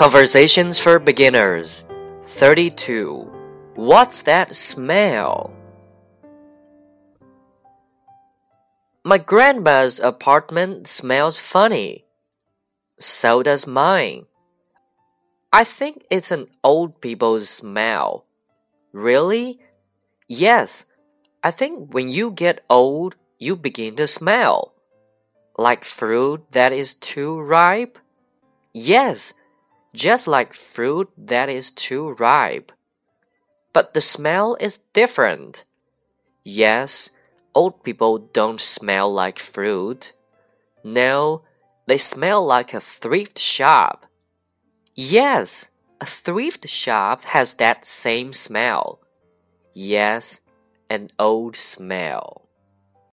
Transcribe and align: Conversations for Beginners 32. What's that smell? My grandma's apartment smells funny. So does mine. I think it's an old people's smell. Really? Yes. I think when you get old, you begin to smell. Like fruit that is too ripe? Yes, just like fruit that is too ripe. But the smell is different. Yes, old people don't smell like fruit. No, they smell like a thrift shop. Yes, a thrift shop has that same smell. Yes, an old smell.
Conversations 0.00 0.78
for 0.78 0.98
Beginners 0.98 1.84
32. 2.24 3.30
What's 3.74 4.22
that 4.22 4.56
smell? 4.56 5.52
My 9.04 9.18
grandma's 9.18 10.00
apartment 10.00 10.88
smells 10.88 11.38
funny. 11.38 12.06
So 12.98 13.42
does 13.42 13.66
mine. 13.66 14.24
I 15.52 15.64
think 15.64 16.06
it's 16.08 16.30
an 16.30 16.46
old 16.64 17.02
people's 17.02 17.50
smell. 17.50 18.24
Really? 18.94 19.60
Yes. 20.26 20.86
I 21.44 21.50
think 21.50 21.92
when 21.92 22.08
you 22.08 22.30
get 22.30 22.64
old, 22.70 23.16
you 23.38 23.54
begin 23.54 23.96
to 23.96 24.06
smell. 24.06 24.72
Like 25.58 25.84
fruit 25.84 26.52
that 26.52 26.72
is 26.72 26.94
too 26.94 27.38
ripe? 27.38 27.98
Yes, 28.72 29.34
just 29.94 30.26
like 30.26 30.54
fruit 30.54 31.10
that 31.16 31.48
is 31.48 31.70
too 31.70 32.12
ripe. 32.12 32.72
But 33.72 33.94
the 33.94 34.00
smell 34.00 34.56
is 34.60 34.78
different. 34.92 35.64
Yes, 36.44 37.10
old 37.54 37.84
people 37.84 38.18
don't 38.18 38.60
smell 38.60 39.12
like 39.12 39.38
fruit. 39.38 40.12
No, 40.82 41.42
they 41.86 41.98
smell 41.98 42.44
like 42.44 42.74
a 42.74 42.80
thrift 42.80 43.38
shop. 43.38 44.06
Yes, 44.94 45.68
a 46.00 46.06
thrift 46.06 46.68
shop 46.68 47.24
has 47.24 47.56
that 47.56 47.84
same 47.84 48.32
smell. 48.32 49.00
Yes, 49.72 50.40
an 50.88 51.10
old 51.18 51.56
smell. 51.56 52.48